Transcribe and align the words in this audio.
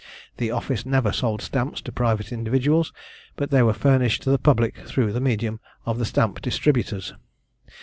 The 0.37 0.49
office 0.49 0.83
never 0.83 1.11
sold 1.11 1.43
stamps 1.43 1.79
to 1.83 1.91
private 1.91 2.31
individuals, 2.31 2.91
but 3.35 3.51
they 3.51 3.61
were 3.61 3.71
furnished 3.71 4.23
to 4.23 4.31
the 4.31 4.39
public 4.39 4.79
through 4.87 5.13
the 5.13 5.21
medium 5.21 5.59
of 5.85 5.99
the 5.99 6.05
stamp 6.05 6.41
distributors. 6.41 7.13